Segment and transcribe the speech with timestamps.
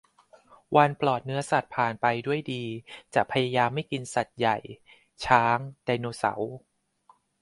[0.75, 2.63] วันปลอดเนื้อสัตว์ผ่านไปด้วยดี
[3.15, 4.57] จะพยายามไม่กินสัตว์ใหญ่
[5.25, 6.51] ช้าง ไดโนเสาร์